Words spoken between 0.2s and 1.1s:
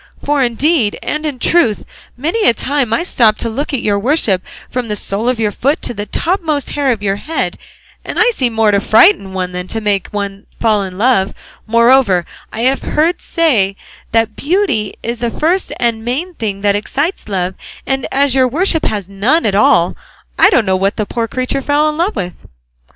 For indeed